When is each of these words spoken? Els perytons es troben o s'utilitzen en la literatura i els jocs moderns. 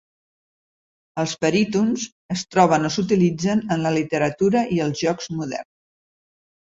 Els 1.23 1.33
perytons 1.43 2.07
es 2.35 2.43
troben 2.55 2.89
o 2.89 2.91
s'utilitzen 2.95 3.63
en 3.77 3.87
la 3.89 3.95
literatura 3.99 4.67
i 4.79 4.85
els 4.87 5.05
jocs 5.07 5.31
moderns. 5.43 5.71